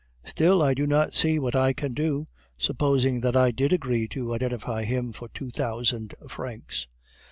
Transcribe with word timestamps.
"Still, 0.25 0.63
I 0.63 0.73
do 0.73 0.87
not 0.87 1.13
see 1.13 1.37
what 1.37 1.55
I 1.55 1.73
can 1.73 1.93
do, 1.93 2.25
supposing 2.57 3.21
that 3.21 3.35
I 3.35 3.51
did 3.51 3.71
agree 3.71 4.07
to 4.07 4.33
identify 4.33 4.83
him 4.83 5.13
for 5.13 5.29
two 5.29 5.51
thousand 5.51 6.15
francs." 6.27 6.87